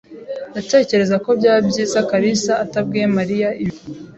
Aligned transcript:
Ndatekereza 0.51 1.15
ko 1.23 1.29
byaba 1.39 1.61
byiza 1.69 1.99
kalisa 2.09 2.51
atabwiye 2.63 3.05
Mariya 3.17 3.49
ibi. 3.63 3.77